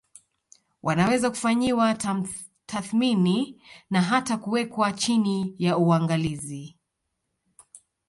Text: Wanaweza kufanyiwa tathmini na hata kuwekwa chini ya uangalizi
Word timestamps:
Wanaweza 0.83 1.29
kufanyiwa 1.29 1.95
tathmini 2.67 3.61
na 3.89 4.01
hata 4.01 4.37
kuwekwa 4.37 4.93
chini 4.93 5.55
ya 5.57 5.77
uangalizi 5.77 6.77